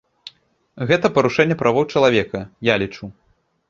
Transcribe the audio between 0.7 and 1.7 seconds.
Гэта парушэнне